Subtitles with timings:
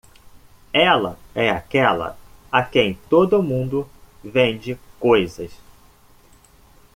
[0.73, 2.17] Ela é aquela
[2.51, 3.87] a quem todo mundo
[4.23, 5.51] vende coisas.